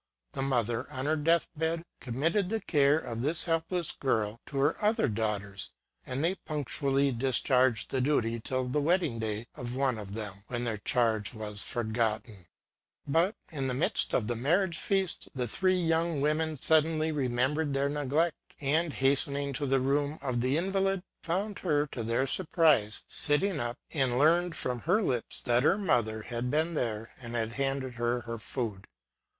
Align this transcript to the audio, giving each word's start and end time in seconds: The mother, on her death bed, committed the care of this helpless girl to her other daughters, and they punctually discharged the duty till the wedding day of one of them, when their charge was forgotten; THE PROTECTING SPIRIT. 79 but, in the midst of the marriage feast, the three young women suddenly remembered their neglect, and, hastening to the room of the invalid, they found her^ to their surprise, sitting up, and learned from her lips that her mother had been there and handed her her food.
The 0.33 0.41
mother, 0.41 0.89
on 0.91 1.05
her 1.05 1.15
death 1.15 1.47
bed, 1.55 1.83
committed 1.99 2.49
the 2.49 2.59
care 2.59 2.97
of 2.97 3.21
this 3.21 3.43
helpless 3.43 3.91
girl 3.91 4.41
to 4.47 4.57
her 4.57 4.83
other 4.83 5.07
daughters, 5.07 5.69
and 6.07 6.23
they 6.23 6.33
punctually 6.33 7.11
discharged 7.11 7.91
the 7.91 8.01
duty 8.01 8.39
till 8.39 8.67
the 8.67 8.81
wedding 8.81 9.19
day 9.19 9.45
of 9.53 9.75
one 9.75 9.99
of 9.99 10.13
them, 10.13 10.43
when 10.47 10.63
their 10.63 10.79
charge 10.79 11.35
was 11.35 11.61
forgotten; 11.61 12.47
THE 13.05 13.11
PROTECTING 13.13 13.13
SPIRIT. 13.13 13.35
79 13.49 13.59
but, 13.59 13.59
in 13.59 13.67
the 13.67 13.73
midst 13.75 14.13
of 14.15 14.25
the 14.25 14.35
marriage 14.35 14.77
feast, 14.79 15.29
the 15.35 15.47
three 15.47 15.77
young 15.79 16.19
women 16.19 16.57
suddenly 16.57 17.11
remembered 17.11 17.75
their 17.75 17.87
neglect, 17.87 18.55
and, 18.59 18.93
hastening 18.93 19.53
to 19.53 19.67
the 19.67 19.79
room 19.79 20.17
of 20.23 20.41
the 20.41 20.57
invalid, 20.57 21.01
they 21.21 21.27
found 21.27 21.57
her^ 21.57 21.87
to 21.91 22.01
their 22.03 22.25
surprise, 22.25 23.03
sitting 23.05 23.59
up, 23.59 23.77
and 23.93 24.17
learned 24.17 24.55
from 24.55 24.79
her 24.79 24.99
lips 25.03 25.41
that 25.43 25.61
her 25.61 25.77
mother 25.77 26.23
had 26.23 26.49
been 26.49 26.73
there 26.73 27.11
and 27.21 27.35
handed 27.35 27.93
her 28.01 28.21
her 28.21 28.39
food. 28.39 28.87